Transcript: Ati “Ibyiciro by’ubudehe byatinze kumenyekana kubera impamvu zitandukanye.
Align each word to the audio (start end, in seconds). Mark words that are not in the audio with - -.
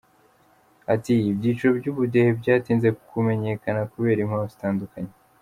Ati 0.93 1.13
“Ibyiciro 1.31 1.71
by’ubudehe 1.79 2.29
byatinze 2.39 2.87
kumenyekana 3.09 3.81
kubera 3.91 4.19
impamvu 4.21 4.47
zitandukanye. 4.53 5.13